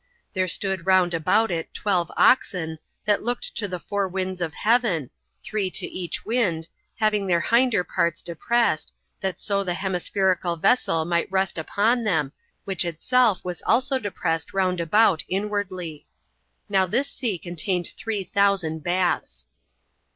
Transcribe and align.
There 0.33 0.47
stood 0.47 0.87
round 0.87 1.13
about 1.13 1.51
it 1.51 1.75
twelve 1.75 2.11
oxen, 2.17 2.79
that 3.05 3.21
looked 3.21 3.53
to 3.55 3.67
the 3.67 3.77
four 3.79 4.09
winds 4.09 4.41
of 4.41 4.55
heaven, 4.55 5.11
three 5.43 5.69
to 5.69 5.85
each 5.85 6.25
wind, 6.25 6.67
having 6.95 7.27
their 7.27 7.39
hinder 7.41 7.83
parts 7.83 8.23
depressed, 8.23 8.93
that 9.19 9.39
so 9.39 9.63
the 9.63 9.75
hemispherical 9.75 10.55
vessel 10.55 11.05
might 11.05 11.31
rest 11.31 11.55
upon 11.59 12.03
them, 12.03 12.31
which 12.65 12.83
itself 12.83 13.45
was 13.45 13.61
also 13.67 13.99
depressed 13.99 14.55
round 14.55 14.79
about 14.79 15.23
inwardly. 15.29 16.07
Now 16.67 16.87
this 16.87 17.07
sea 17.07 17.37
contained 17.37 17.93
three 17.95 18.23
thousand 18.23 18.81
baths. 18.83 19.45